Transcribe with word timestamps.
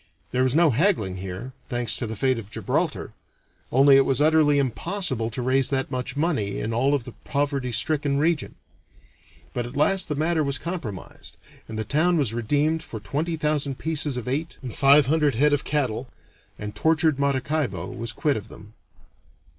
There 0.31 0.41
was 0.41 0.55
no 0.55 0.71
haggling 0.71 1.17
here, 1.17 1.53
thanks 1.69 1.95
to 1.97 2.07
the 2.07 2.15
fate 2.15 2.39
of 2.39 2.49
Gibraltar; 2.49 3.13
only 3.71 3.97
it 3.97 4.03
was 4.03 4.19
utterly 4.19 4.57
impossible 4.57 5.29
to 5.29 5.43
raise 5.43 5.69
that 5.69 5.91
much 5.91 6.17
money 6.17 6.59
in 6.59 6.73
all 6.73 6.95
of 6.95 7.03
the 7.03 7.11
poverty 7.23 7.71
stricken 7.71 8.17
region. 8.17 8.55
But 9.53 9.67
at 9.67 9.75
last 9.77 10.09
the 10.09 10.15
matter 10.15 10.43
was 10.43 10.57
compromised, 10.57 11.37
and 11.67 11.77
the 11.77 11.83
town 11.83 12.17
was 12.17 12.33
redeemed 12.33 12.81
for 12.81 12.99
twenty 12.99 13.37
thousand 13.37 13.77
pieces 13.77 14.17
of 14.17 14.27
eight 14.27 14.57
and 14.63 14.73
five 14.73 15.05
hundred 15.05 15.35
head 15.35 15.53
of 15.53 15.63
cattle, 15.65 16.07
and 16.57 16.73
tortured 16.73 17.19
Maracaibo 17.19 17.85
was 17.91 18.11
quit 18.11 18.35
of 18.37 18.47
them. 18.47 18.73